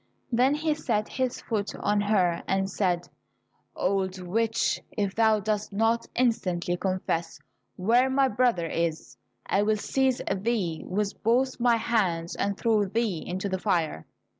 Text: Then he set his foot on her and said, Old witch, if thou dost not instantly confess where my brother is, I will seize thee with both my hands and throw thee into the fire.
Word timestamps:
Then 0.31 0.55
he 0.55 0.73
set 0.73 1.07
his 1.07 1.39
foot 1.41 1.75
on 1.75 2.01
her 2.01 2.41
and 2.47 2.67
said, 2.67 3.07
Old 3.75 4.19
witch, 4.19 4.81
if 4.97 5.13
thou 5.13 5.39
dost 5.39 5.71
not 5.71 6.07
instantly 6.15 6.75
confess 6.75 7.39
where 7.75 8.09
my 8.09 8.27
brother 8.27 8.65
is, 8.65 9.15
I 9.45 9.61
will 9.61 9.77
seize 9.77 10.19
thee 10.37 10.83
with 10.87 11.21
both 11.21 11.59
my 11.59 11.75
hands 11.75 12.35
and 12.35 12.57
throw 12.57 12.85
thee 12.85 13.23
into 13.27 13.47
the 13.47 13.59
fire. 13.59 14.07